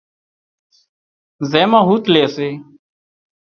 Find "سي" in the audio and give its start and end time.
2.35-2.49